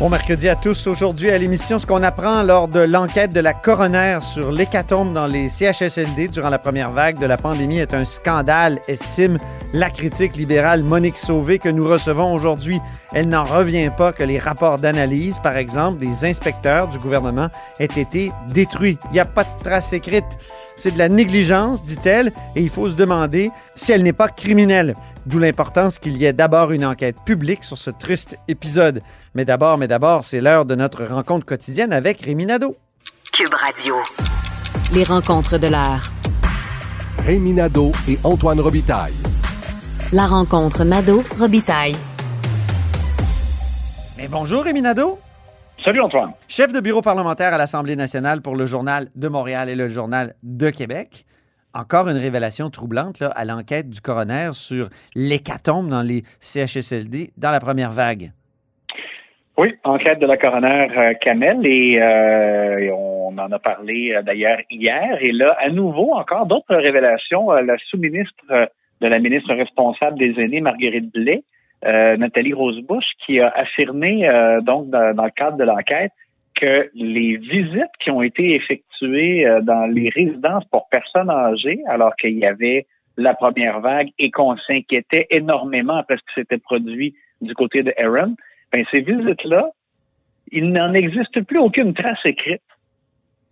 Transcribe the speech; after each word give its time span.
Bon 0.00 0.08
mercredi 0.08 0.48
à 0.48 0.56
tous. 0.56 0.88
Aujourd'hui 0.88 1.30
à 1.30 1.38
l'émission, 1.38 1.78
ce 1.78 1.86
qu'on 1.86 2.02
apprend 2.02 2.42
lors 2.42 2.66
de 2.66 2.80
l'enquête 2.80 3.32
de 3.32 3.38
la 3.38 3.54
coroner 3.54 4.18
sur 4.20 4.50
l'hécatombe 4.50 5.12
dans 5.12 5.28
les 5.28 5.48
CHSLD 5.48 6.26
durant 6.26 6.48
la 6.48 6.58
première 6.58 6.90
vague 6.90 7.20
de 7.20 7.26
la 7.26 7.36
pandémie 7.36 7.78
est 7.78 7.94
un 7.94 8.04
scandale, 8.04 8.80
estime 8.88 9.38
la 9.72 9.90
critique 9.90 10.34
libérale 10.34 10.82
Monique 10.82 11.16
Sauvé 11.16 11.60
que 11.60 11.68
nous 11.68 11.86
recevons 11.86 12.34
aujourd'hui. 12.34 12.80
Elle 13.12 13.28
n'en 13.28 13.44
revient 13.44 13.90
pas 13.96 14.12
que 14.12 14.24
les 14.24 14.40
rapports 14.40 14.80
d'analyse, 14.80 15.38
par 15.38 15.56
exemple, 15.56 16.00
des 16.00 16.24
inspecteurs 16.24 16.88
du 16.88 16.98
gouvernement 16.98 17.48
aient 17.78 17.84
été 17.84 18.32
détruits. 18.48 18.98
Il 19.10 19.14
n'y 19.14 19.20
a 19.20 19.24
pas 19.24 19.44
de 19.44 19.62
trace 19.62 19.92
écrite. 19.92 20.24
C'est 20.76 20.94
de 20.94 20.98
la 20.98 21.08
négligence, 21.08 21.84
dit-elle, 21.84 22.32
et 22.56 22.62
il 22.62 22.68
faut 22.68 22.90
se 22.90 22.96
demander 22.96 23.52
si 23.76 23.92
elle 23.92 24.02
n'est 24.02 24.12
pas 24.12 24.28
criminelle. 24.28 24.94
D'où 25.26 25.38
l'importance 25.38 25.98
qu'il 25.98 26.18
y 26.18 26.26
ait 26.26 26.34
d'abord 26.34 26.70
une 26.72 26.84
enquête 26.84 27.16
publique 27.24 27.64
sur 27.64 27.78
ce 27.78 27.88
triste 27.90 28.36
épisode. 28.46 29.00
Mais 29.34 29.46
d'abord, 29.46 29.78
mais 29.78 29.88
d'abord, 29.88 30.22
c'est 30.22 30.42
l'heure 30.42 30.66
de 30.66 30.74
notre 30.74 31.04
rencontre 31.04 31.46
quotidienne 31.46 31.94
avec 31.94 32.20
Rémi 32.20 32.44
Nadeau. 32.44 32.76
Cube 33.32 33.54
Radio. 33.54 33.94
Les 34.92 35.02
rencontres 35.02 35.56
de 35.56 35.68
l'heure. 35.68 36.04
Rémi 37.24 37.54
Nadeau 37.54 37.90
et 38.06 38.18
Antoine 38.22 38.60
Robitaille. 38.60 39.14
La 40.12 40.26
rencontre 40.26 40.84
Nadeau-Robitaille. 40.84 41.96
Mais 44.18 44.28
bonjour 44.28 44.62
Rémi 44.62 44.82
Nadeau. 44.82 45.18
Salut 45.82 46.02
Antoine. 46.02 46.32
Chef 46.48 46.70
de 46.72 46.80
bureau 46.80 47.00
parlementaire 47.00 47.54
à 47.54 47.58
l'Assemblée 47.58 47.96
nationale 47.96 48.42
pour 48.42 48.56
le 48.56 48.66
Journal 48.66 49.08
de 49.14 49.28
Montréal 49.28 49.70
et 49.70 49.74
le 49.74 49.88
Journal 49.88 50.34
de 50.42 50.68
Québec. 50.68 51.24
Encore 51.74 52.08
une 52.08 52.18
révélation 52.18 52.70
troublante 52.70 53.22
à 53.34 53.44
l'enquête 53.44 53.90
du 53.90 54.00
coroner 54.00 54.50
sur 54.52 54.88
l'hécatombe 55.16 55.88
dans 55.88 56.02
les 56.02 56.22
CHSLD 56.38 57.32
dans 57.36 57.50
la 57.50 57.58
première 57.58 57.90
vague. 57.90 58.30
Oui, 59.56 59.74
enquête 59.82 60.20
de 60.20 60.26
la 60.26 60.36
coroner 60.36 60.88
euh, 60.96 61.14
Kamel 61.20 61.66
et, 61.66 61.98
euh, 62.00 62.90
on 62.92 63.36
en 63.38 63.50
a 63.50 63.58
parlé 63.58 64.12
euh, 64.12 64.22
d'ailleurs 64.22 64.58
hier. 64.70 65.18
Et 65.20 65.32
là, 65.32 65.56
à 65.60 65.68
nouveau, 65.68 66.12
encore 66.12 66.46
d'autres 66.46 66.74
révélations. 66.74 67.52
Euh, 67.52 67.62
la 67.62 67.76
sous-ministre 67.90 68.44
de 69.00 69.06
la 69.08 69.18
ministre 69.18 69.52
responsable 69.54 70.18
des 70.18 70.40
aînés, 70.40 70.60
Marguerite 70.60 71.12
Blais, 71.12 71.42
Nathalie 71.82 72.54
Rosebush, 72.54 73.04
qui 73.26 73.40
a 73.40 73.48
affirmé, 73.48 74.26
donc, 74.62 74.88
dans, 74.88 75.24
le 75.24 75.30
cadre 75.30 75.58
de 75.58 75.64
l'enquête, 75.64 76.12
que 76.54 76.88
les 76.94 77.36
visites 77.36 77.92
qui 78.00 78.10
ont 78.10 78.22
été 78.22 78.54
effectuées 78.54 78.93
dans 79.02 79.90
les 79.90 80.08
résidences 80.10 80.64
pour 80.66 80.88
personnes 80.88 81.30
âgées, 81.30 81.80
alors 81.88 82.14
qu'il 82.16 82.38
y 82.38 82.46
avait 82.46 82.86
la 83.16 83.34
première 83.34 83.80
vague 83.80 84.08
et 84.18 84.30
qu'on 84.30 84.56
s'inquiétait 84.56 85.26
énormément 85.30 85.96
après 85.96 86.16
ce 86.16 86.22
qui 86.22 86.40
s'était 86.40 86.58
produit 86.58 87.14
du 87.40 87.54
côté 87.54 87.82
de 87.82 87.92
Aaron, 87.98 88.34
ben, 88.72 88.84
ces 88.90 89.00
visites-là, 89.00 89.70
il 90.50 90.72
n'en 90.72 90.92
existe 90.94 91.40
plus 91.42 91.58
aucune 91.58 91.94
trace 91.94 92.18
écrite. 92.24 92.62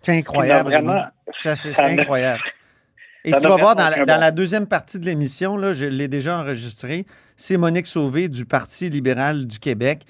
C'est 0.01 0.19
incroyable. 0.19 0.71
Vraiment, 0.71 1.05
c'est 1.41 1.79
incroyable. 1.81 2.43
Et 3.25 3.31
tu 3.31 3.39
vas 3.39 3.57
voir, 3.57 3.77
dans 3.77 3.89
la, 3.89 4.05
dans 4.05 4.19
la, 4.19 4.33
deuxième 4.33 4.67
partie 4.67 4.99
de 4.99 5.05
l'émission, 5.05 5.57
là, 5.57 5.75
je 5.75 5.85
l'ai 5.85 6.09
déjà 6.09 6.41
enregistré, 6.41 7.05
c'est 7.37 7.57
Monique 7.57 7.87
Sauvé 7.87 8.29
du 8.29 8.45
Parti 8.45 8.91
libéral 8.91 9.47
du 9.47 9.61
Québec 9.61 10.03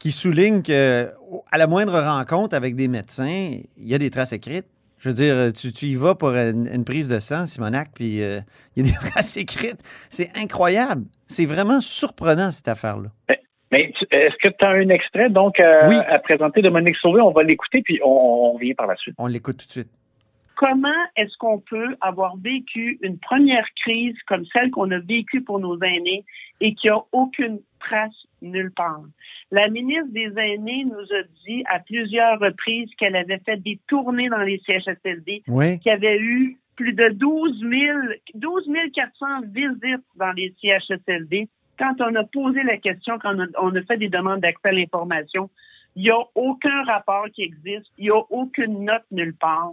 qui 0.00 0.10
souligne 0.10 0.62
que 0.62 1.08
à 1.52 1.58
la 1.58 1.66
moindre 1.68 2.00
rencontre 2.00 2.56
avec 2.56 2.74
des 2.74 2.88
médecins, 2.88 3.50
il 3.76 3.88
y 3.88 3.94
a 3.94 3.98
des 3.98 4.10
traces 4.10 4.32
écrites. 4.32 4.66
Je 5.06 5.10
veux 5.10 5.14
dire, 5.14 5.52
tu, 5.52 5.72
tu 5.72 5.86
y 5.86 5.94
vas 5.94 6.16
pour 6.16 6.30
une, 6.30 6.66
une, 6.66 6.84
prise 6.84 7.08
de 7.08 7.20
sang, 7.20 7.46
Simonac, 7.46 7.90
puis 7.94 8.24
euh, 8.24 8.40
il 8.74 8.84
y 8.84 8.88
a 8.88 8.90
des 8.90 8.98
traces 9.10 9.36
écrites. 9.36 9.78
C'est 10.10 10.36
incroyable. 10.36 11.04
C'est 11.28 11.46
vraiment 11.46 11.80
surprenant, 11.80 12.50
cette 12.50 12.66
affaire-là. 12.66 13.10
Mais 13.70 13.92
est-ce 14.10 14.34
que 14.42 14.48
tu 14.48 14.64
as 14.64 14.70
un 14.70 14.88
extrait 14.88 15.30
donc 15.30 15.60
euh, 15.60 15.86
oui. 15.88 15.94
à 16.08 16.18
présenter 16.18 16.60
de 16.60 16.70
Monique 16.70 16.96
Sauvé? 16.96 17.20
On 17.20 17.30
va 17.30 17.44
l'écouter, 17.44 17.82
puis 17.82 18.00
on, 18.04 18.08
on 18.08 18.52
revient 18.54 18.74
par 18.74 18.88
la 18.88 18.96
suite. 18.96 19.14
On 19.18 19.28
l'écoute 19.28 19.58
tout 19.58 19.66
de 19.66 19.70
suite. 19.70 19.90
Comment 20.56 20.88
est-ce 21.16 21.36
qu'on 21.38 21.60
peut 21.60 21.96
avoir 22.00 22.36
vécu 22.38 22.98
une 23.00 23.20
première 23.20 23.66
crise 23.84 24.16
comme 24.26 24.44
celle 24.52 24.72
qu'on 24.72 24.90
a 24.90 24.98
vécue 24.98 25.40
pour 25.40 25.60
nos 25.60 25.80
aînés 25.82 26.24
et 26.60 26.74
qui 26.74 26.88
a 26.88 26.98
aucune 27.12 27.60
trace 27.78 28.26
nulle 28.46 28.72
part? 28.72 29.02
La 29.50 29.68
ministre 29.68 30.12
des 30.12 30.32
Aînés 30.36 30.84
nous 30.84 30.94
a 30.94 31.22
dit 31.46 31.62
à 31.66 31.80
plusieurs 31.80 32.38
reprises 32.38 32.88
qu'elle 32.98 33.16
avait 33.16 33.40
fait 33.44 33.56
des 33.58 33.78
tournées 33.86 34.28
dans 34.28 34.42
les 34.42 34.60
CHSLD, 34.66 35.42
oui. 35.48 35.78
qu'il 35.80 35.90
y 35.90 35.94
avait 35.94 36.18
eu 36.18 36.58
plus 36.76 36.92
de 36.92 37.08
12 37.08 37.60
000, 37.60 37.70
12 38.34 38.68
400 38.94 39.26
visites 39.52 40.04
dans 40.16 40.32
les 40.32 40.54
CHSLD. 40.60 41.48
Quand 41.78 41.94
on 42.00 42.14
a 42.14 42.24
posé 42.24 42.62
la 42.62 42.78
question, 42.78 43.18
quand 43.20 43.34
on 43.34 43.40
a, 43.40 43.46
on 43.60 43.74
a 43.74 43.82
fait 43.82 43.98
des 43.98 44.08
demandes 44.08 44.40
d'accès 44.40 44.68
à 44.68 44.72
l'information, 44.72 45.50
il 45.94 46.02
n'y 46.02 46.10
a 46.10 46.18
aucun 46.34 46.84
rapport 46.84 47.26
qui 47.34 47.42
existe, 47.42 47.90
il 47.98 48.04
n'y 48.04 48.10
a 48.10 48.22
aucune 48.30 48.84
note 48.84 49.04
nulle 49.10 49.34
part. 49.34 49.72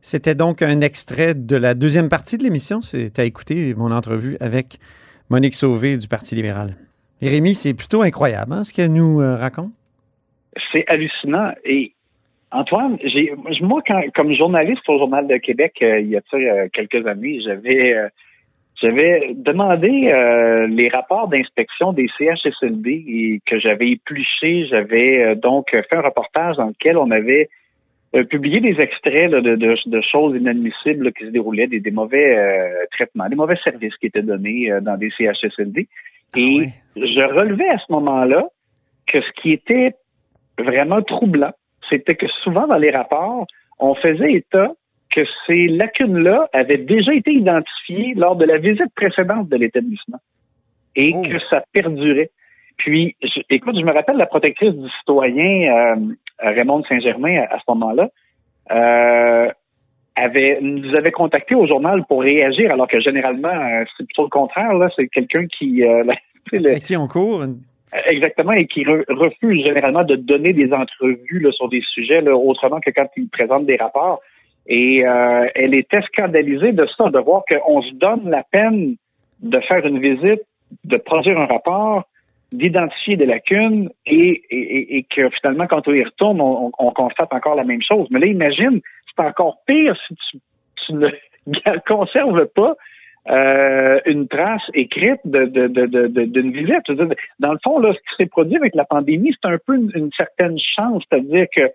C'était 0.00 0.36
donc 0.36 0.62
un 0.62 0.80
extrait 0.80 1.34
de 1.34 1.56
la 1.56 1.74
deuxième 1.74 2.08
partie 2.08 2.38
de 2.38 2.44
l'émission. 2.44 2.80
C'est 2.80 3.18
à 3.18 3.24
écouter 3.24 3.74
mon 3.74 3.90
entrevue 3.90 4.36
avec 4.40 4.78
Monique 5.28 5.54
Sauvé 5.54 5.96
du 5.96 6.06
Parti 6.06 6.34
libéral. 6.34 6.76
Rémi, 7.22 7.54
c'est 7.54 7.74
plutôt 7.74 8.02
incroyable 8.02 8.52
hein, 8.52 8.64
ce 8.64 8.72
qu'elle 8.72 8.92
nous 8.92 9.20
euh, 9.20 9.36
raconte. 9.36 9.72
C'est 10.72 10.84
hallucinant. 10.88 11.52
Et 11.64 11.92
Antoine, 12.52 12.98
j'ai 13.04 13.32
moi, 13.60 13.82
quand, 13.86 14.00
comme 14.14 14.32
journaliste 14.32 14.88
au 14.88 14.98
Journal 14.98 15.26
de 15.26 15.36
Québec, 15.36 15.74
euh, 15.82 16.00
il 16.00 16.08
y 16.08 16.16
a 16.16 16.20
euh, 16.34 16.68
quelques 16.72 17.06
années, 17.06 17.40
j'avais 17.44 17.94
j'avais 18.80 19.32
demandé 19.34 19.88
les 20.68 20.88
rapports 20.88 21.26
d'inspection 21.26 21.92
des 21.92 22.06
CHSLD 22.16 22.90
et 23.08 23.40
que 23.44 23.58
j'avais 23.58 23.90
épluché. 23.90 24.66
J'avais 24.66 25.34
donc 25.34 25.70
fait 25.72 25.96
un 25.96 26.00
reportage 26.00 26.58
dans 26.58 26.66
lequel 26.68 26.96
on 26.96 27.10
avait 27.10 27.48
publier 28.30 28.60
des 28.60 28.80
extraits 28.80 29.32
de, 29.32 30.00
choses 30.00 30.36
inadmissibles 30.36 31.12
qui 31.12 31.24
se 31.24 31.30
déroulaient, 31.30 31.66
des, 31.66 31.80
des 31.80 31.90
mauvais 31.90 32.38
traitements, 32.92 33.28
des 33.28 33.34
mauvais 33.34 33.58
services 33.64 33.96
qui 33.96 34.06
étaient 34.06 34.22
donnés 34.22 34.70
dans 34.80 34.96
des 34.96 35.10
CHSLD. 35.10 35.88
Ah, 36.34 36.38
Et 36.38 36.58
oui. 36.58 36.68
je 36.96 37.34
relevais 37.34 37.68
à 37.68 37.78
ce 37.78 37.90
moment-là 37.92 38.44
que 39.06 39.20
ce 39.20 39.30
qui 39.40 39.52
était 39.52 39.94
vraiment 40.58 41.02
troublant, 41.02 41.52
c'était 41.88 42.16
que 42.16 42.26
souvent 42.42 42.66
dans 42.66 42.76
les 42.76 42.90
rapports, 42.90 43.46
on 43.78 43.94
faisait 43.94 44.32
état 44.34 44.72
que 45.10 45.22
ces 45.46 45.68
lacunes-là 45.68 46.48
avaient 46.52 46.76
déjà 46.78 47.14
été 47.14 47.32
identifiées 47.32 48.12
lors 48.14 48.36
de 48.36 48.44
la 48.44 48.58
visite 48.58 48.92
précédente 48.94 49.48
de 49.48 49.56
l'établissement 49.56 50.18
et 50.96 51.12
Oh. 51.14 51.22
que 51.22 51.38
ça 51.48 51.64
perdurait. 51.72 52.30
Puis, 52.76 53.16
je, 53.22 53.40
écoute, 53.50 53.76
je 53.78 53.84
me 53.84 53.92
rappelle 53.92 54.16
la 54.16 54.26
protectrice 54.26 54.74
du 54.74 54.88
citoyen, 55.00 55.96
euh, 55.96 55.96
Raymond 56.40 56.84
Saint-Germain, 56.84 57.40
à, 57.42 57.54
à, 57.54 57.58
ce 57.58 57.64
moment-là, 57.68 58.10
euh, 58.70 59.50
avait, 60.18 60.58
nous 60.60 60.94
avait 60.94 61.12
contacté 61.12 61.54
au 61.54 61.66
journal 61.66 62.04
pour 62.08 62.22
réagir, 62.22 62.72
alors 62.72 62.88
que 62.88 63.00
généralement, 63.00 63.48
euh, 63.48 63.84
c'est 63.96 64.04
plutôt 64.04 64.24
le 64.24 64.28
contraire. 64.28 64.74
Là, 64.74 64.88
c'est 64.96 65.08
quelqu'un 65.08 65.46
qui... 65.46 65.84
Euh, 65.84 66.04
le, 66.52 66.74
à 66.74 66.80
qui 66.80 66.96
on 66.96 67.08
court? 67.08 67.44
Exactement, 68.06 68.52
et 68.52 68.66
qui 68.66 68.84
re 68.84 69.02
refuse 69.08 69.64
généralement 69.64 70.04
de 70.04 70.16
donner 70.16 70.52
des 70.52 70.72
entrevues 70.72 71.40
là, 71.40 71.50
sur 71.52 71.68
des 71.68 71.82
sujets 71.94 72.20
là, 72.20 72.36
autrement 72.36 72.80
que 72.80 72.90
quand 72.90 73.08
il 73.16 73.28
présente 73.28 73.64
des 73.64 73.76
rapports. 73.76 74.20
Et 74.66 75.06
euh, 75.06 75.46
elle 75.54 75.74
était 75.74 76.02
scandalisée 76.02 76.72
de 76.72 76.86
ça, 76.98 77.08
de 77.08 77.18
voir 77.18 77.44
qu'on 77.48 77.80
se 77.80 77.94
donne 77.94 78.28
la 78.28 78.42
peine 78.42 78.96
de 79.40 79.60
faire 79.60 79.86
une 79.86 80.00
visite, 80.00 80.42
de 80.84 80.96
produire 80.98 81.38
un 81.38 81.46
rapport, 81.46 82.04
d'identifier 82.52 83.16
des 83.16 83.24
lacunes 83.24 83.90
et, 84.06 84.42
et, 84.50 84.98
et, 84.98 85.02
que 85.04 85.28
finalement, 85.30 85.66
quand 85.66 85.86
on 85.88 85.92
y 85.92 86.02
retourne, 86.02 86.40
on, 86.40 86.70
on, 86.78 86.90
constate 86.92 87.32
encore 87.32 87.54
la 87.54 87.64
même 87.64 87.82
chose. 87.82 88.06
Mais 88.10 88.20
là, 88.20 88.26
imagine, 88.26 88.80
c'est 89.18 89.24
encore 89.24 89.58
pire 89.66 89.96
si 90.06 90.40
tu, 90.86 90.92
ne 90.92 91.08
conserves 91.86 92.46
pas 92.46 92.76
euh, 93.28 94.00
une 94.06 94.28
trace 94.28 94.62
écrite 94.74 95.20
de, 95.24 95.44
d'une 96.24 96.52
visite. 96.52 96.90
Dans 97.38 97.52
le 97.52 97.58
fond, 97.62 97.78
là, 97.78 97.92
ce 97.92 97.98
qui 97.98 98.16
s'est 98.16 98.28
produit 98.28 98.56
avec 98.56 98.74
la 98.74 98.84
pandémie, 98.84 99.34
c'est 99.42 99.50
un 99.50 99.58
peu 99.58 99.74
une, 99.74 100.10
certaine 100.16 100.58
chance, 100.58 101.02
c'est-à-dire 101.10 101.46
que 101.54 101.70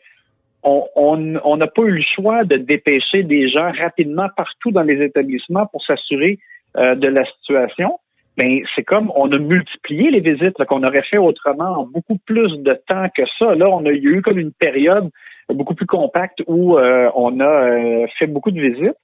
on 0.65 1.57
n'a 1.57 1.67
pas 1.67 1.81
eu 1.81 1.91
le 1.91 2.01
choix 2.01 2.45
de 2.45 2.55
dépêcher 2.55 3.23
des 3.23 3.49
gens 3.49 3.69
rapidement 3.77 4.29
partout 4.37 4.71
dans 4.71 4.83
les 4.83 5.03
établissements 5.03 5.65
pour 5.65 5.83
s'assurer 5.83 6.39
euh, 6.77 6.95
de 6.95 7.09
la 7.09 7.25
situation 7.25 7.99
ben 8.37 8.61
c'est 8.75 8.83
comme 8.83 9.11
on 9.15 9.31
a 9.31 9.37
multiplié 9.37 10.09
les 10.11 10.19
visites 10.19 10.63
qu'on 10.65 10.83
aurait 10.83 11.03
fait 11.03 11.17
autrement 11.17 11.79
en 11.79 11.85
beaucoup 11.85 12.17
plus 12.25 12.57
de 12.59 12.73
temps 12.87 13.07
que 13.15 13.23
ça. 13.37 13.55
Là, 13.55 13.69
on 13.69 13.85
a 13.85 13.91
eu 13.91 14.21
comme 14.21 14.39
une 14.39 14.51
période 14.51 15.09
beaucoup 15.53 15.75
plus 15.75 15.85
compacte 15.85 16.41
où 16.47 16.77
euh, 16.77 17.09
on 17.15 17.39
a 17.39 17.45
euh, 17.45 18.07
fait 18.19 18.27
beaucoup 18.27 18.51
de 18.51 18.59
visites. 18.59 18.97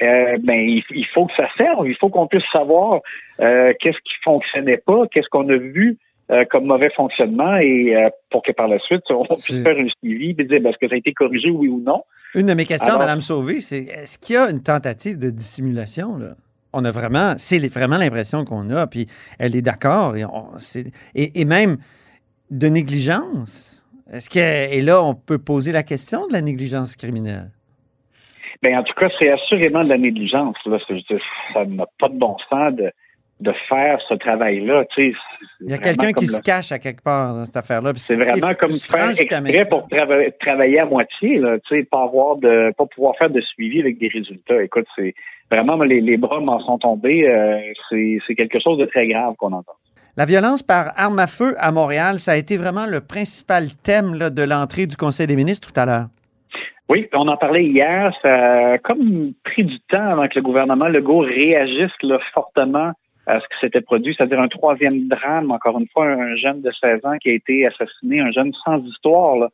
Euh, 0.00 0.36
ben 0.42 0.54
il, 0.54 0.82
il, 0.90 1.06
faut 1.14 1.26
que 1.26 1.34
ça 1.36 1.46
serve, 1.56 1.86
il 1.86 1.94
faut 1.96 2.08
qu'on 2.08 2.26
puisse 2.26 2.42
savoir 2.52 3.00
euh, 3.40 3.72
qu'est-ce 3.78 3.98
qui 3.98 4.14
fonctionnait 4.24 4.78
pas, 4.78 5.06
qu'est-ce 5.12 5.28
qu'on 5.28 5.48
a 5.48 5.56
vu 5.56 5.98
euh, 6.30 6.44
comme 6.50 6.64
mauvais 6.64 6.90
fonctionnement 6.90 7.56
et 7.56 7.94
pour 8.30 8.42
que 8.42 8.52
par 8.52 8.68
la 8.68 8.78
suite, 8.80 9.02
on 9.10 9.24
puisse 9.24 9.62
faire 9.62 9.76
un 9.76 9.86
suivi 10.00 10.30
et 10.30 10.44
dire 10.44 10.60
ben, 10.60 10.70
est-ce 10.70 10.78
que 10.78 10.88
ça 10.88 10.94
a 10.94 10.98
été 10.98 11.12
corrigé, 11.12 11.50
oui 11.50 11.68
ou 11.68 11.80
non? 11.80 12.02
Une 12.34 12.46
de 12.46 12.54
mes 12.54 12.64
questions, 12.64 12.88
Alors- 12.88 13.00
Mme 13.00 13.20
Sauvé, 13.20 13.60
c'est 13.60 13.82
est-ce 13.82 14.18
qu'il 14.18 14.34
y 14.34 14.38
a 14.38 14.50
une 14.50 14.62
tentative 14.62 15.18
de 15.18 15.30
dissimulation? 15.30 16.16
Là? 16.16 16.34
On 16.72 16.84
a 16.84 16.90
vraiment, 16.90 17.34
c'est 17.36 17.58
vraiment 17.68 17.98
l'impression 17.98 18.44
qu'on 18.44 18.70
a, 18.70 18.86
puis 18.86 19.06
elle 19.38 19.54
est 19.54 19.62
d'accord, 19.62 20.16
et, 20.16 21.40
et 21.40 21.44
même 21.44 21.76
de 22.50 22.66
négligence. 22.68 23.81
Est-ce 24.12 24.28
que, 24.28 24.38
et 24.38 24.82
là, 24.82 25.02
on 25.02 25.14
peut 25.14 25.38
poser 25.38 25.72
la 25.72 25.82
question 25.82 26.26
de 26.28 26.32
la 26.34 26.42
négligence 26.42 26.96
criminelle? 26.96 27.50
Ben, 28.62 28.78
en 28.78 28.82
tout 28.84 28.94
cas, 28.94 29.08
c'est 29.18 29.30
assurément 29.30 29.82
de 29.82 29.88
la 29.88 29.98
négligence. 29.98 30.56
Là. 30.66 30.78
Dire, 30.88 31.20
ça 31.54 31.64
n'a 31.64 31.86
pas 31.98 32.08
de 32.08 32.18
bon 32.18 32.36
sens 32.48 32.74
de, 32.74 32.92
de 33.40 33.52
faire 33.68 33.98
ce 34.08 34.14
travail-là. 34.14 34.84
Tu 34.94 35.12
sais, 35.12 35.18
Il 35.62 35.70
y 35.70 35.74
a 35.74 35.78
quelqu'un 35.78 36.12
qui 36.12 36.26
se 36.26 36.40
cache 36.40 36.70
à 36.70 36.78
quelque 36.78 37.02
part 37.02 37.34
dans 37.34 37.44
cette 37.44 37.56
affaire-là. 37.56 37.92
C'est 37.96 38.14
vraiment 38.14 38.54
comme 38.54 38.70
faire 38.70 39.10
exprès 39.10 39.64
pour 39.68 39.88
trava- 39.88 40.30
travailler 40.38 40.78
à 40.78 40.84
moitié, 40.86 41.38
là, 41.38 41.58
tu 41.66 41.76
sais, 41.76 41.84
pas 41.84 42.02
avoir 42.04 42.36
de, 42.36 42.72
pas 42.76 42.86
pouvoir 42.86 43.16
faire 43.16 43.30
de 43.30 43.40
suivi 43.40 43.80
avec 43.80 43.98
des 43.98 44.08
résultats. 44.08 44.62
Écoute, 44.62 44.86
c'est 44.94 45.14
vraiment 45.50 45.76
les, 45.82 46.00
les 46.00 46.16
bras 46.16 46.38
m'en 46.38 46.60
sont 46.60 46.78
tombés. 46.78 47.28
euh, 47.28 47.58
c'est 47.90 48.34
quelque 48.36 48.60
chose 48.60 48.78
de 48.78 48.84
très 48.84 49.08
grave 49.08 49.34
qu'on 49.38 49.52
entend. 49.52 49.72
La 50.14 50.26
violence 50.26 50.62
par 50.62 50.92
arme 50.98 51.18
à 51.20 51.26
feu 51.26 51.54
à 51.58 51.72
Montréal, 51.72 52.18
ça 52.18 52.32
a 52.32 52.36
été 52.36 52.58
vraiment 52.58 52.84
le 52.84 53.00
principal 53.00 53.72
thème 53.82 54.18
de 54.18 54.42
l'entrée 54.42 54.84
du 54.84 54.94
Conseil 54.94 55.26
des 55.26 55.36
ministres 55.36 55.72
tout 55.72 55.80
à 55.80 55.86
l'heure. 55.86 56.06
Oui, 56.90 57.08
on 57.14 57.26
en 57.28 57.38
parlait 57.38 57.64
hier. 57.64 58.12
Ça 58.20 58.72
a 58.72 58.78
comme 58.78 59.32
pris 59.42 59.64
du 59.64 59.80
temps 59.88 60.10
avant 60.10 60.28
que 60.28 60.34
le 60.34 60.42
gouvernement 60.42 60.88
Legault 60.88 61.20
réagisse 61.20 61.92
fortement 62.34 62.92
à 63.26 63.40
ce 63.40 63.44
qui 63.46 63.60
s'était 63.62 63.80
produit, 63.80 64.14
c'est-à-dire 64.14 64.38
un 64.38 64.48
troisième 64.48 65.08
drame, 65.08 65.50
encore 65.50 65.78
une 65.78 65.88
fois, 65.88 66.04
un 66.04 66.36
jeune 66.36 66.60
de 66.60 66.70
16 66.78 67.06
ans 67.06 67.16
qui 67.16 67.30
a 67.30 67.32
été 67.32 67.66
assassiné, 67.66 68.20
un 68.20 68.32
jeune 68.32 68.52
sans 68.66 68.84
histoire 68.84 69.48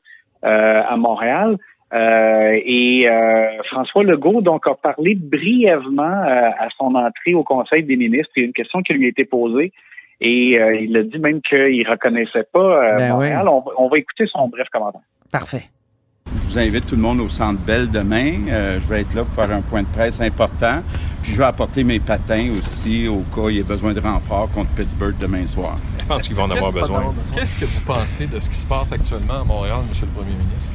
euh, 0.45 0.83
à 0.89 0.97
Montréal. 0.97 1.57
Euh, 1.93 2.59
et 2.65 3.09
euh, 3.09 3.63
François 3.63 4.03
Legault 4.03 4.41
donc 4.41 4.67
a 4.67 4.75
parlé 4.75 5.15
brièvement 5.15 6.25
à 6.25 6.69
son 6.77 6.97
entrée 6.97 7.35
au 7.35 7.45
Conseil 7.45 7.85
des 7.85 7.97
ministres. 7.97 8.33
Il 8.35 8.41
y 8.41 8.43
a 8.43 8.47
une 8.47 8.53
question 8.53 8.83
qui 8.83 8.95
lui 8.95 9.07
a 9.07 9.09
été 9.11 9.25
posée 9.25 9.73
et 10.21 10.59
euh, 10.59 10.77
il 10.81 10.97
a 10.97 11.03
dit 11.03 11.19
même 11.19 11.41
qu'il 11.43 11.87
reconnaissait 11.89 12.47
pas 12.53 12.59
euh, 12.93 12.97
Ben 12.97 13.13
Montréal. 13.13 13.49
On, 13.49 13.61
va- 13.61 13.73
on 13.79 13.89
va 13.89 13.99
écouter 13.99 14.25
son 14.33 14.49
bref 14.49 14.67
commentaire. 14.73 15.01
Parfait. 15.31 15.65
Je 16.27 16.53
vous 16.53 16.59
invite 16.59 16.87
tout 16.87 16.97
le 16.97 17.03
monde 17.03 17.21
au 17.21 17.29
Centre 17.29 17.61
Bell 17.61 17.91
demain. 17.91 18.35
Euh, 18.51 18.79
je 18.81 18.87
vais 18.89 19.01
être 19.03 19.15
là 19.15 19.25
pour 19.25 19.35
faire 19.35 19.55
un 19.55 19.63
point 19.63 19.83
de 19.83 19.89
presse 19.89 20.21
important. 20.21 20.83
Puis 21.23 21.33
je 21.33 21.39
vais 21.39 21.45
apporter 21.45 21.85
mes 21.85 22.01
patins 22.01 22.51
aussi 22.59 23.09
au 23.09 23.21
cas 23.35 23.43
où 23.43 23.49
il 23.51 23.57
y 23.57 23.59
ait 23.61 23.63
besoin 23.63 23.93
de 23.93 24.01
renfort 24.01 24.51
contre 24.51 24.71
Pittsburgh 24.71 25.15
demain 25.19 25.47
soir. 25.47 25.77
Je 26.01 26.05
pense 26.07 26.27
qu'ils 26.27 26.37
vont 26.37 26.45
en 26.45 26.51
avoir 26.51 26.73
besoin. 26.73 27.15
Qu'est-ce 27.35 27.59
que 27.61 27.65
vous 27.67 27.81
pensez 27.87 28.27
de 28.27 28.41
ce 28.41 28.49
qui 28.51 28.57
se 28.57 28.67
passe 28.67 28.93
actuellement 28.93 29.41
à 29.41 29.45
Montréal, 29.45 29.79
M. 29.81 29.89
le 30.03 30.07
Premier 30.09 30.31
ministre, 30.37 30.75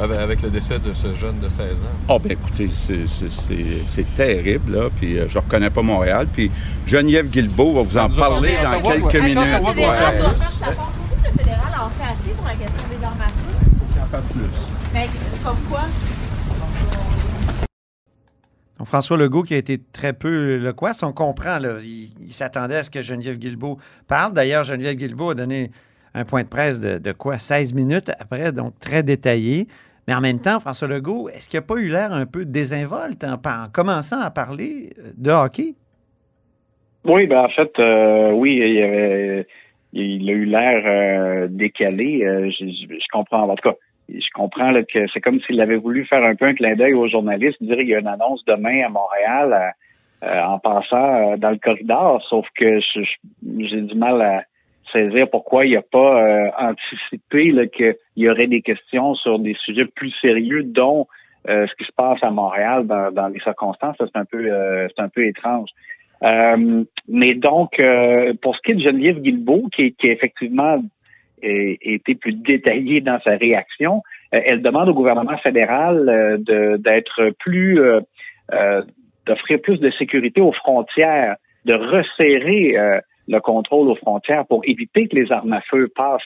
avec, 0.00 0.18
avec 0.18 0.42
le 0.42 0.50
décès 0.50 0.78
de 0.78 0.92
ce 0.92 1.14
jeune 1.14 1.38
de 1.40 1.48
16 1.48 1.80
ans? 1.82 1.84
Oh 2.08 2.18
ben 2.18 2.32
écoutez, 2.32 2.68
c'est- 2.68 4.14
terrible, 4.16 4.76
là. 4.76 4.88
Puis 4.94 5.18
euh, 5.18 5.26
je 5.28 5.38
reconnais 5.38 5.70
pas 5.70 5.82
Montréal. 5.82 6.26
Puis 6.32 6.50
Geneviève 6.86 7.28
Guilbeault 7.30 7.72
va 7.74 7.82
vous 7.82 7.96
en 7.98 8.08
parler 8.10 8.54
dans 8.62 8.70
savoir, 8.72 8.92
quelques 8.94 9.04
ouais. 9.14 9.20
minutes. 9.20 9.36
Le 9.36 9.64
fédéral 9.66 10.14
Ouais. 10.14 10.20
doit 10.20 10.30
faire 10.30 10.38
Ça 10.38 10.66
part 10.66 10.92
trouver 10.92 11.20
que 11.22 11.26
le 11.26 11.38
fédéral 11.38 11.72
en 11.80 11.88
fait 11.90 12.04
assez 12.04 12.34
pour 12.36 12.46
la 12.46 12.54
question 12.54 12.84
des 12.90 13.04
armes 13.04 13.20
à 13.20 13.28
feu. 13.28 13.66
Qu'il 13.92 14.02
en 14.02 14.06
fasse 14.06 14.32
plus. 14.32 14.92
Mais 14.92 15.08
comme 15.44 15.56
quoi? 15.70 15.80
Donc, 18.78 18.88
François 18.88 19.16
Legault 19.16 19.42
qui 19.44 19.54
a 19.54 19.56
été 19.56 19.80
très 19.92 20.12
peu 20.12 20.56
loquace, 20.56 21.02
on 21.04 21.12
comprend, 21.12 21.58
là, 21.58 21.74
il, 21.82 22.10
il 22.20 22.32
s'attendait 22.32 22.76
à 22.76 22.82
ce 22.82 22.90
que 22.90 23.02
Geneviève 23.02 23.38
Guilbeault 23.38 23.78
parle. 24.08 24.32
D'ailleurs, 24.34 24.64
Geneviève 24.64 24.96
Guilbeault 24.96 25.30
a 25.30 25.34
donné 25.34 25.70
un 26.14 26.24
point 26.24 26.42
de 26.42 26.48
presse 26.48 26.80
de, 26.80 27.12
quoi? 27.12 27.38
16 27.38 27.74
minutes 27.74 28.10
après, 28.18 28.52
donc 28.52 28.78
très 28.80 29.02
détaillé. 29.02 29.66
Mais 30.06 30.14
en 30.14 30.20
même 30.20 30.40
temps, 30.40 30.60
François 30.60 30.86
Legault, 30.86 31.28
est-ce 31.30 31.48
qu'il 31.48 31.58
n'a 31.58 31.66
pas 31.66 31.76
eu 31.76 31.88
l'air 31.88 32.12
un 32.12 32.26
peu 32.26 32.44
désinvolte 32.44 33.24
en, 33.24 33.34
en 33.34 33.68
commençant 33.72 34.20
à 34.20 34.30
parler 34.30 34.90
euh, 34.98 35.10
de 35.16 35.30
hockey? 35.30 35.74
Oui, 37.04 37.26
ben 37.26 37.44
en 37.44 37.48
fait, 37.48 37.78
euh, 37.78 38.30
oui, 38.32 38.56
il, 39.92 40.30
a 40.30 40.32
eu 40.32 40.44
l'air 40.44 40.82
euh, 40.86 41.48
décalé. 41.50 42.20
Je, 42.50 43.10
comprends. 43.12 43.48
En 43.48 43.54
tout 43.56 43.70
cas, 43.70 43.76
je 44.08 44.26
comprends 44.34 44.72
que 44.84 45.06
c'est 45.12 45.20
comme 45.20 45.40
s'il 45.40 45.60
avait 45.60 45.76
voulu 45.76 46.06
faire 46.06 46.22
un 46.22 46.34
peu 46.34 46.46
un 46.46 46.54
clin 46.54 46.76
d'œil 46.76 46.94
aux 46.94 47.08
journalistes, 47.08 47.62
dire 47.62 47.76
qu'il 47.76 47.88
y 47.88 47.94
a 47.94 48.00
une 48.00 48.06
annonce 48.06 48.44
demain 48.46 48.86
à 48.86 48.88
Montréal 48.88 49.74
en 50.22 50.58
passant 50.58 51.36
dans 51.36 51.50
le 51.50 51.58
corridor. 51.58 52.22
Sauf 52.30 52.46
que 52.56 52.80
j'ai 52.80 53.82
du 53.82 53.94
mal 53.94 54.22
à 54.22 54.44
saisir 54.94 55.28
pourquoi 55.30 55.66
il 55.66 55.74
n'a 55.74 55.82
pas 55.82 56.22
euh, 56.22 56.50
anticipé 56.58 57.68
qu'il 57.68 57.96
y 58.16 58.28
aurait 58.28 58.46
des 58.46 58.62
questions 58.62 59.14
sur 59.14 59.38
des 59.38 59.54
sujets 59.64 59.84
plus 59.84 60.12
sérieux, 60.20 60.62
dont 60.62 61.06
euh, 61.48 61.66
ce 61.66 61.74
qui 61.74 61.84
se 61.84 61.92
passe 61.92 62.22
à 62.22 62.30
Montréal 62.30 62.86
dans, 62.86 63.28
les 63.28 63.40
circonstances. 63.40 63.96
C'est 63.98 64.16
un 64.16 64.24
peu, 64.24 64.46
euh, 64.50 64.88
un 64.98 65.08
peu 65.08 65.26
étrange. 65.26 65.70
Mais 66.22 67.34
donc, 67.34 67.80
pour 68.40 68.56
ce 68.56 68.62
qui 68.62 68.70
est 68.70 68.76
de 68.76 68.80
Geneviève 68.80 69.20
Guilbeault, 69.20 69.68
qui, 69.74 69.92
qui 69.94 70.08
effectivement 70.08 70.82
été 71.42 72.14
plus 72.14 72.32
détaillée 72.32 73.02
dans 73.02 73.20
sa 73.20 73.36
réaction, 73.36 74.02
elle 74.30 74.62
demande 74.62 74.88
au 74.88 74.94
gouvernement 74.94 75.36
fédéral 75.36 76.38
d'être 76.78 77.34
plus, 77.40 77.78
d'offrir 79.26 79.60
plus 79.60 79.78
de 79.80 79.90
sécurité 79.90 80.40
aux 80.40 80.52
frontières, 80.52 81.36
de 81.64 81.74
resserrer 81.74 82.78
euh, 82.78 83.00
le 83.28 83.40
contrôle 83.40 83.88
aux 83.88 83.94
frontières 83.96 84.46
pour 84.46 84.62
éviter 84.64 85.08
que 85.08 85.16
les 85.16 85.32
armes 85.32 85.52
à 85.52 85.60
feu 85.62 85.88
passent. 85.94 86.22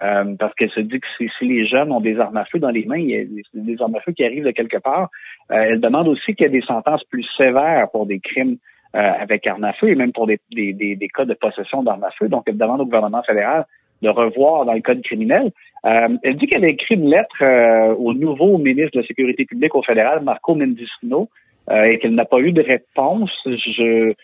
Euh, 0.00 0.36
parce 0.38 0.54
qu'elle 0.54 0.70
se 0.70 0.80
dit 0.80 1.00
que 1.00 1.06
si, 1.16 1.28
si 1.38 1.44
les 1.44 1.66
jeunes 1.66 1.90
ont 1.90 2.00
des 2.00 2.20
armes 2.20 2.36
à 2.36 2.44
feu 2.44 2.60
dans 2.60 2.70
les 2.70 2.84
mains, 2.84 2.98
il 2.98 3.10
y 3.10 3.16
a 3.16 3.24
des, 3.52 3.82
armes 3.82 3.96
à 3.96 4.00
feu 4.00 4.12
qui 4.12 4.24
arrivent 4.24 4.44
de 4.44 4.52
quelque 4.52 4.78
part. 4.78 5.10
Euh, 5.50 5.56
elle 5.56 5.80
demande 5.80 6.06
aussi 6.06 6.36
qu'il 6.36 6.44
y 6.44 6.46
ait 6.46 6.60
des 6.60 6.64
sentences 6.64 7.02
plus 7.04 7.26
sévères 7.36 7.90
pour 7.90 8.06
des 8.06 8.20
crimes 8.20 8.58
euh, 8.94 9.12
avec 9.20 9.44
armes 9.46 9.64
à 9.64 9.72
feu 9.72 9.88
et 9.88 9.96
même 9.96 10.12
pour 10.12 10.28
des, 10.28 10.38
des, 10.52 10.72
des, 10.72 11.08
cas 11.08 11.24
de 11.24 11.34
possession 11.34 11.82
d'armes 11.82 12.04
à 12.04 12.10
feu. 12.12 12.28
Donc, 12.28 12.44
elle 12.46 12.56
demande 12.56 12.80
au 12.80 12.84
gouvernement 12.84 13.22
fédéral 13.24 13.66
de 14.02 14.08
revoir 14.08 14.64
dans 14.64 14.74
le 14.74 14.80
code 14.80 15.02
criminel. 15.02 15.50
Euh, 15.84 16.16
elle 16.22 16.36
dit 16.36 16.46
qu'elle 16.46 16.64
a 16.64 16.68
écrit 16.68 16.94
une 16.94 17.10
lettre 17.10 17.42
euh, 17.42 17.94
au 17.94 18.14
nouveau 18.14 18.58
ministre 18.58 18.92
de 18.94 19.00
la 19.00 19.06
Sécurité 19.06 19.44
publique 19.44 19.74
au 19.74 19.82
fédéral, 19.82 20.22
Marco 20.22 20.54
Mendicino, 20.54 21.28
euh, 21.70 21.84
et 21.84 21.98
qu'elle 21.98 22.14
n'a 22.14 22.24
pas 22.24 22.38
eu 22.38 22.52
de 22.52 22.62
réponse. 22.62 23.30
Je, 23.44 24.14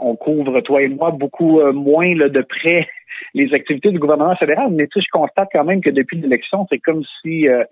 on 0.00 0.16
couvre, 0.16 0.60
toi 0.60 0.82
et 0.82 0.88
moi, 0.88 1.10
beaucoup 1.10 1.60
euh, 1.60 1.72
moins 1.72 2.14
là, 2.14 2.28
de 2.28 2.42
près 2.42 2.88
les 3.34 3.52
activités 3.54 3.90
du 3.90 3.98
gouvernement 3.98 4.36
fédéral, 4.36 4.70
mais 4.70 4.86
tu 4.86 5.00
sais, 5.00 5.06
je 5.06 5.10
constate 5.10 5.48
quand 5.52 5.64
même 5.64 5.80
que 5.80 5.90
depuis 5.90 6.20
l'élection, 6.20 6.66
c'est 6.70 6.78
comme 6.78 7.02
si 7.22 7.48
euh, 7.48 7.64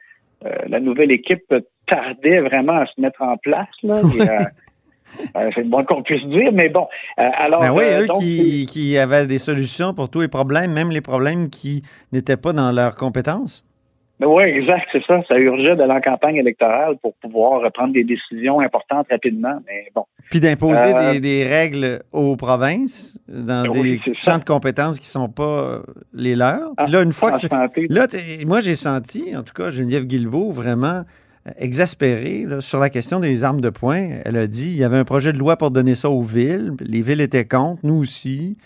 euh, 0.44 0.50
la 0.68 0.80
nouvelle 0.80 1.10
équipe 1.10 1.52
tardait 1.86 2.40
vraiment 2.40 2.74
à 2.74 2.86
se 2.86 3.00
mettre 3.00 3.22
en 3.22 3.36
place. 3.36 3.68
Là, 3.82 3.96
euh, 3.96 4.44
euh, 5.36 5.50
c'est 5.54 5.62
le 5.62 5.68
moins 5.68 5.84
qu'on 5.84 6.02
puisse 6.02 6.24
dire, 6.26 6.52
mais 6.52 6.68
bon. 6.68 6.86
Euh, 7.18 7.28
alors, 7.36 7.60
Ben 7.60 7.72
oui, 7.72 7.84
euh, 7.84 8.02
eux 8.02 8.06
donc, 8.06 8.20
qui, 8.20 8.66
qui 8.66 8.98
avaient 8.98 9.26
des 9.26 9.38
solutions 9.38 9.94
pour 9.94 10.10
tous 10.10 10.20
les 10.20 10.28
problèmes, 10.28 10.72
même 10.72 10.90
les 10.90 11.00
problèmes 11.00 11.50
qui 11.50 11.82
n'étaient 12.12 12.36
pas 12.36 12.52
dans 12.52 12.70
leurs 12.70 12.94
compétences. 12.94 13.64
Ben 14.20 14.26
oui, 14.26 14.42
exact, 14.44 14.88
c'est 14.90 15.02
ça. 15.06 15.20
Ça 15.28 15.38
urgeait 15.38 15.76
d'aller 15.76 15.92
en 15.92 16.00
campagne 16.00 16.36
électorale 16.36 16.96
pour 17.00 17.14
pouvoir 17.14 17.70
prendre 17.72 17.92
des 17.92 18.02
décisions 18.02 18.58
importantes 18.60 19.06
rapidement. 19.10 19.60
Mais 19.66 19.90
bon. 19.94 20.04
Puis 20.30 20.40
d'imposer 20.40 20.92
Euh, 20.94 21.12
des, 21.12 21.20
des 21.20 21.44
règles 21.44 22.02
aux 22.12 22.34
provinces 22.36 23.16
dans 23.28 23.70
Oui, 23.70 24.00
des 24.04 24.14
champs 24.14 24.32
ça. 24.32 24.38
de 24.38 24.44
compétences 24.44 24.98
qui 24.98 25.06
sont 25.06 25.28
pas 25.28 25.42
euh, 25.62 25.78
les 26.12 26.34
leurs. 26.34 26.72
Ah, 26.76 26.84
Puis 26.84 26.92
là, 26.94 27.02
une 27.02 27.12
fois 27.12 27.30
que 27.32 27.38
santé. 27.38 27.86
Là, 27.88 28.06
moi, 28.46 28.60
j'ai 28.60 28.74
senti, 28.74 29.36
en 29.36 29.42
tout 29.44 29.54
cas, 29.54 29.70
Geneviève 29.70 30.04
Guilbeault, 30.04 30.50
vraiment 30.50 31.04
euh, 31.46 31.50
exaspérée 31.58 32.44
là, 32.46 32.60
sur 32.60 32.80
la 32.80 32.90
question 32.90 33.20
des 33.20 33.44
armes 33.44 33.60
de 33.60 33.70
poing. 33.70 34.08
Elle 34.24 34.36
a 34.36 34.46
dit 34.48 34.70
il 34.70 34.76
y 34.78 34.84
avait 34.84 34.98
un 34.98 35.04
projet 35.04 35.32
de 35.32 35.38
loi 35.38 35.56
pour 35.56 35.70
donner 35.70 35.94
ça 35.94 36.10
aux 36.10 36.22
villes. 36.22 36.72
Les 36.80 37.02
villes 37.02 37.20
étaient 37.20 37.46
contre, 37.46 37.80
nous 37.84 37.98
aussi. 38.00 38.56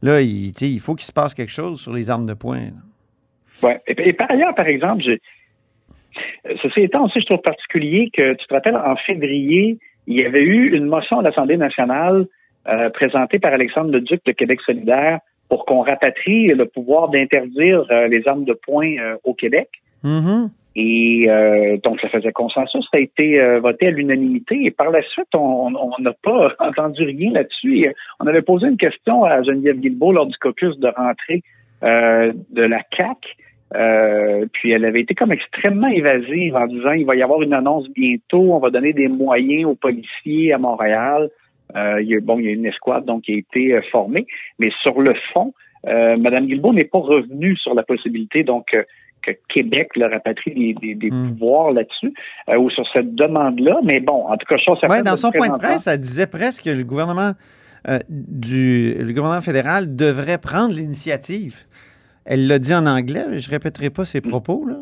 Là, 0.00 0.20
il, 0.20 0.52
faut 0.80 0.94
qu'il 0.94 1.06
se 1.06 1.12
passe 1.12 1.34
quelque 1.34 1.52
chose 1.52 1.80
sur 1.80 1.92
les 1.92 2.08
armes 2.08 2.26
de 2.26 2.34
poing. 2.34 2.58
là. 2.60 2.70
Ouais. 3.62 3.80
Et, 3.86 4.08
et 4.08 4.12
par 4.12 4.30
ailleurs, 4.30 4.54
par 4.54 4.66
exemple, 4.66 5.02
euh, 5.08 6.54
ceci 6.62 6.80
étant 6.80 7.04
aussi, 7.04 7.20
je 7.20 7.26
trouve 7.26 7.40
particulier 7.40 8.10
que 8.12 8.34
tu 8.34 8.46
te 8.46 8.54
rappelles, 8.54 8.76
en 8.76 8.96
février, 8.96 9.78
il 10.06 10.16
y 10.16 10.24
avait 10.24 10.42
eu 10.42 10.74
une 10.76 10.86
motion 10.86 11.20
à 11.20 11.22
l'Assemblée 11.22 11.56
nationale 11.56 12.26
euh, 12.68 12.90
présentée 12.90 13.38
par 13.38 13.52
Alexandre 13.52 13.92
Leduc 13.92 14.20
de 14.24 14.32
Québec 14.32 14.60
solidaire 14.64 15.18
pour 15.48 15.64
qu'on 15.64 15.80
rapatrie 15.80 16.46
le 16.46 16.66
pouvoir 16.66 17.08
d'interdire 17.08 17.84
euh, 17.90 18.08
les 18.08 18.26
armes 18.26 18.44
de 18.44 18.52
poing 18.52 18.96
euh, 18.98 19.16
au 19.24 19.34
Québec. 19.34 19.68
Mhm. 20.02 20.50
Et 20.74 21.28
donc, 21.84 22.00
ça 22.00 22.08
faisait 22.08 22.32
consensus. 22.32 22.82
Ça 22.90 22.96
a 22.96 23.00
été 23.00 23.38
voté 23.58 23.88
à 23.88 23.90
l'unanimité. 23.90 24.58
Et 24.64 24.70
par 24.70 24.90
la 24.90 25.02
suite, 25.02 25.28
on 25.34 25.70
n'a 25.98 26.14
pas 26.22 26.54
entendu 26.60 27.04
rien 27.04 27.30
là-dessus. 27.30 27.92
On 28.20 28.26
avait 28.26 28.40
posé 28.40 28.68
une 28.68 28.78
question 28.78 29.22
à 29.22 29.42
Geneviève 29.42 29.80
Guilbeault 29.80 30.12
lors 30.12 30.24
du 30.24 30.36
caucus 30.38 30.78
de 30.78 30.88
rentrée 30.88 31.42
de 31.82 32.62
la 32.62 32.82
CAC. 32.82 33.36
Euh, 33.74 34.44
puis 34.52 34.70
elle 34.70 34.84
avait 34.84 35.00
été 35.00 35.14
comme 35.14 35.32
extrêmement 35.32 35.88
évasive 35.88 36.54
en 36.56 36.66
disant 36.66 36.92
il 36.92 37.06
va 37.06 37.16
y 37.16 37.22
avoir 37.22 37.40
une 37.40 37.54
annonce 37.54 37.88
bientôt, 37.88 38.52
on 38.52 38.58
va 38.58 38.68
donner 38.68 38.92
des 38.92 39.08
moyens 39.08 39.64
aux 39.64 39.74
policiers 39.74 40.52
à 40.52 40.58
Montréal. 40.58 41.30
il 41.74 42.06
y 42.06 42.14
a, 42.14 42.20
bon, 42.20 42.38
il 42.38 42.44
y 42.44 42.48
a 42.48 42.52
une 42.52 42.66
escouade 42.66 43.06
donc 43.06 43.22
qui 43.22 43.32
a 43.32 43.36
été 43.36 43.80
formée, 43.90 44.26
mais 44.58 44.70
sur 44.82 45.00
le 45.00 45.14
fond, 45.32 45.54
Mme 45.84 46.46
Guilbeault 46.46 46.74
n'est 46.74 46.84
pas 46.84 46.98
revenue 46.98 47.56
sur 47.56 47.74
la 47.74 47.82
possibilité 47.82 48.44
donc 48.44 48.76
que 49.22 49.30
Québec 49.48 49.96
leur 49.96 50.10
des, 50.10 50.74
des, 50.74 50.94
des 50.94 51.10
hmm. 51.10 51.30
pouvoirs 51.30 51.72
là-dessus 51.72 52.12
ou 52.48 52.68
sur 52.68 52.86
cette 52.92 53.14
demande-là. 53.14 53.78
Mais 53.84 54.00
bon, 54.00 54.26
en 54.26 54.36
tout 54.36 54.46
cas, 54.46 54.58
chose 54.58 54.78
ouais, 54.88 55.02
dans 55.02 55.16
son 55.16 55.30
point 55.30 55.48
de 55.48 55.58
presse, 55.58 55.86
elle 55.86 56.00
disait 56.00 56.26
presque 56.26 56.64
que 56.64 56.70
le 56.70 56.84
gouvernement 56.84 57.32
du 58.08 58.94
le 58.94 59.12
gouvernement 59.12 59.40
fédéral 59.40 59.96
devrait 59.96 60.38
prendre 60.38 60.74
l'initiative. 60.74 61.56
Elle 62.24 62.46
l'a 62.46 62.58
dit 62.58 62.74
en 62.74 62.86
anglais, 62.86 63.24
mais 63.28 63.38
je 63.38 63.50
répéterai 63.50 63.90
pas 63.90 64.04
ses 64.04 64.20
propos. 64.20 64.64
Là. 64.66 64.76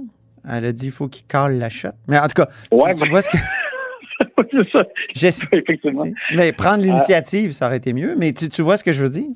Elle 0.49 0.65
a 0.65 0.73
dit 0.73 0.87
qu'il 0.87 0.93
faut 0.93 1.09
qu'il 1.09 1.27
cale 1.27 1.59
la 1.59 1.69
shot. 1.69 1.89
Mais 2.09 2.19
en 2.19 2.27
tout 2.29 2.43
cas, 2.43 2.49
tu, 2.71 3.09
vois 3.09 3.23
ce 3.23 3.31
que. 3.31 3.37
c'est 5.15 5.33
ça. 5.33 5.47
Effectivement. 5.53 6.05
Mais 6.35 6.53
prendre 6.53 6.83
l'initiative, 6.83 7.53
ça 7.53 7.67
aurait 7.67 7.79
été 7.79 7.93
mieux. 7.93 8.15
Mais 8.17 8.33
tu, 8.33 8.63
vois 8.63 8.77
ce 8.77 8.85
que 8.85 8.93
je 8.93 9.03
veux 9.03 9.11
dire? 9.11 9.31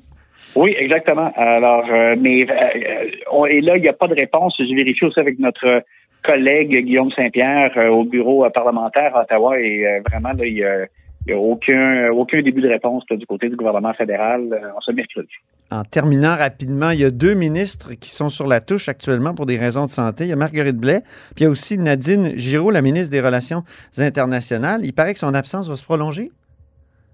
Oui, 0.55 0.75
exactement. 0.77 1.31
Alors, 1.35 1.85
euh, 1.91 2.15
mais 2.19 2.47
euh, 2.49 3.45
et 3.45 3.61
là, 3.61 3.77
il 3.77 3.81
n'y 3.81 3.89
a 3.89 3.93
pas 3.93 4.07
de 4.07 4.15
réponse. 4.15 4.55
Je 4.59 4.75
vérifie 4.75 5.05
aussi 5.05 5.19
avec 5.19 5.39
notre 5.39 5.83
collègue 6.23 6.85
Guillaume 6.85 7.11
Saint-Pierre 7.11 7.71
euh, 7.77 7.89
au 7.89 8.03
bureau 8.03 8.49
parlementaire 8.49 9.15
à 9.15 9.23
Ottawa 9.23 9.59
et 9.59 10.01
vraiment, 10.09 10.29
là, 10.29 10.45
il 10.45 10.53
y 10.53 10.63
a 10.63 10.85
il 11.27 11.33
n'y 11.33 11.39
a 11.39 11.41
aucun, 11.41 12.09
aucun 12.11 12.41
début 12.41 12.61
de 12.61 12.69
réponse 12.69 13.03
du 13.09 13.25
côté 13.25 13.49
du 13.49 13.55
gouvernement 13.55 13.93
fédéral 13.93 14.41
en 14.75 14.81
ce 14.81 14.91
mercredi. 14.91 15.33
En 15.71 15.83
terminant 15.83 16.35
rapidement, 16.35 16.91
il 16.91 16.99
y 16.99 17.05
a 17.05 17.09
deux 17.09 17.33
ministres 17.33 17.93
qui 17.99 18.11
sont 18.11 18.29
sur 18.29 18.45
la 18.45 18.61
touche 18.61 18.87
actuellement 18.87 19.33
pour 19.33 19.47
des 19.47 19.57
raisons 19.57 19.85
de 19.85 19.89
santé. 19.89 20.25
Il 20.25 20.29
y 20.29 20.33
a 20.33 20.35
Marguerite 20.35 20.77
Blais, 20.77 21.01
puis 21.35 21.41
il 21.41 21.43
y 21.43 21.47
a 21.47 21.49
aussi 21.49 21.79
Nadine 21.79 22.37
Giraud, 22.37 22.69
la 22.69 22.83
ministre 22.83 23.11
des 23.11 23.21
Relations 23.21 23.63
internationales. 23.97 24.81
Il 24.83 24.93
paraît 24.93 25.13
que 25.13 25.19
son 25.19 25.33
absence 25.33 25.67
va 25.67 25.75
se 25.75 25.83
prolonger. 25.83 26.29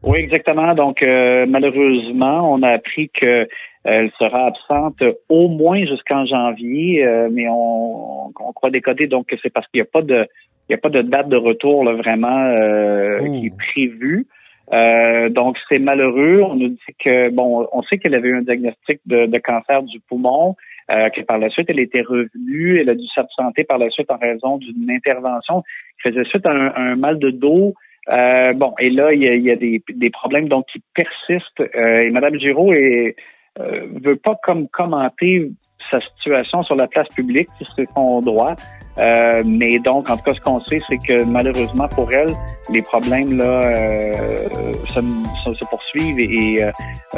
Oui, 0.03 0.19
exactement. 0.19 0.73
Donc, 0.73 1.01
euh, 1.01 1.45
malheureusement, 1.47 2.51
on 2.51 2.61
a 2.63 2.69
appris 2.69 3.09
qu'elle 3.09 4.11
sera 4.19 4.47
absente 4.47 5.01
au 5.29 5.47
moins 5.47 5.85
jusqu'en 5.85 6.25
janvier, 6.25 7.05
euh, 7.05 7.29
mais 7.31 7.47
on, 7.47 8.27
on, 8.27 8.53
croit 8.53 8.71
décoder 8.71 9.07
donc 9.07 9.27
que 9.27 9.35
c'est 9.41 9.51
parce 9.51 9.67
qu'il 9.67 9.79
n'y 9.79 9.87
a 9.87 9.91
pas 9.91 10.01
de 10.01 10.27
n'y 10.71 10.75
a 10.75 10.77
pas 10.77 10.89
de 10.89 11.01
date 11.01 11.29
de 11.29 11.37
retour 11.37 11.83
là, 11.83 11.93
vraiment 11.93 12.45
euh, 12.45 13.19
qui 13.19 13.47
est 13.47 13.57
prévue. 13.57 14.27
Euh, 14.73 15.29
donc 15.29 15.57
c'est 15.67 15.79
malheureux. 15.79 16.41
On 16.43 16.55
nous 16.55 16.69
dit 16.69 16.95
que 17.03 17.29
bon, 17.29 17.67
on 17.71 17.81
sait 17.83 17.97
qu'elle 17.97 18.15
avait 18.15 18.29
eu 18.29 18.37
un 18.37 18.41
diagnostic 18.41 18.99
de, 19.05 19.37
cancer 19.39 19.83
du 19.83 19.99
poumon, 19.99 20.55
euh, 20.89 21.09
que 21.09 21.21
par 21.21 21.39
la 21.39 21.49
suite 21.49 21.67
elle 21.69 21.79
était 21.79 22.01
revenue, 22.01 22.79
elle 22.79 22.89
a 22.89 22.95
dû 22.95 23.05
s'absenter 23.13 23.63
par 23.63 23.77
la 23.77 23.89
suite 23.89 24.09
en 24.11 24.17
raison 24.17 24.57
d'une 24.57 24.89
intervention 24.89 25.63
qui 26.01 26.09
faisait 26.09 26.23
suite 26.25 26.45
à 26.45 26.51
un, 26.51 26.95
mal 26.95 27.19
de 27.19 27.31
dos. 27.31 27.73
bon, 28.07 28.73
et 28.79 28.89
là 28.89 29.13
il 29.13 29.21
y 29.21 29.51
a, 29.51 29.55
des, 29.55 29.83
des, 29.93 30.09
problèmes 30.09 30.47
donc 30.47 30.65
qui 30.71 30.81
persistent. 30.93 31.63
et 31.75 32.09
Madame 32.11 32.39
Giraud 32.39 32.73
est 32.73 33.15
veut 33.59 34.15
pas 34.15 34.39
comme 34.41 34.69
commenter 34.69 35.51
sa 35.89 35.99
situation 36.01 36.63
sur 36.63 36.75
la 36.75 36.87
place 36.87 37.07
publique, 37.09 37.49
c'est 37.75 37.87
son 37.93 38.21
droit. 38.21 38.55
Euh, 38.97 39.41
mais 39.45 39.79
donc, 39.79 40.09
en 40.09 40.17
tout 40.17 40.23
cas, 40.23 40.33
ce 40.33 40.41
qu'on 40.41 40.59
sait, 40.65 40.79
c'est 40.87 40.97
que 40.97 41.23
malheureusement 41.23 41.87
pour 41.87 42.11
elle, 42.11 42.33
les 42.69 42.81
problèmes 42.81 43.37
là 43.37 43.61
euh, 43.61 44.47
se, 44.89 44.99
se, 44.99 45.69
poursuivent 45.69 46.19
et, 46.19 46.63
euh, 46.63 46.71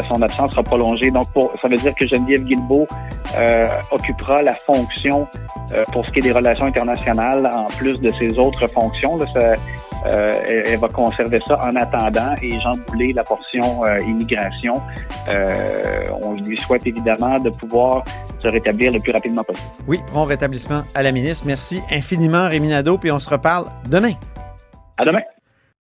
son 0.07 0.21
absence 0.21 0.51
sera 0.51 0.63
prolongée. 0.63 1.09
Donc, 1.09 1.31
pour, 1.33 1.51
ça 1.59 1.67
veut 1.67 1.75
dire 1.75 1.93
que 1.95 2.07
Geneviève 2.07 2.43
Guilbeault 2.43 2.87
euh, 3.37 3.65
occupera 3.91 4.43
la 4.43 4.55
fonction 4.55 5.27
pour 5.91 6.05
ce 6.05 6.11
qui 6.11 6.19
est 6.19 6.21
des 6.21 6.31
relations 6.31 6.67
internationales 6.67 7.49
en 7.51 7.65
plus 7.65 7.99
de 7.99 8.11
ses 8.19 8.37
autres 8.37 8.67
fonctions. 8.67 9.17
Là, 9.17 9.25
ça, 9.33 9.55
euh, 10.05 10.63
elle, 10.67 10.79
va 10.79 10.87
conserver 10.89 11.39
ça 11.47 11.57
en 11.63 11.75
attendant. 11.75 12.33
Et 12.41 12.59
Jean 12.59 12.71
Boulet, 12.87 13.13
la 13.13 13.23
portion 13.23 13.85
euh, 13.85 13.99
immigration, 13.99 14.73
euh, 15.33 16.03
on 16.23 16.33
lui 16.33 16.57
souhaite 16.59 16.85
évidemment 16.85 17.39
de 17.39 17.49
pouvoir 17.49 18.03
se 18.41 18.47
rétablir 18.47 18.91
le 18.91 18.99
plus 18.99 19.11
rapidement 19.11 19.43
possible. 19.43 19.67
Oui, 19.87 19.99
prompt 20.07 20.25
rétablissement 20.25 20.83
à 20.95 21.03
la 21.03 21.11
ministre. 21.11 21.45
Merci 21.47 21.81
infiniment, 21.91 22.47
Rémi 22.49 22.69
Nadeau, 22.69 22.97
puis 22.97 23.11
on 23.11 23.19
se 23.19 23.29
reparle 23.29 23.65
demain. 23.89 24.13
À 24.97 25.05
demain. 25.05 25.21